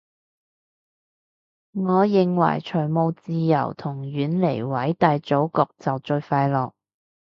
[1.73, 6.71] 我認為財務自由同遠離偉大祖國就最快樂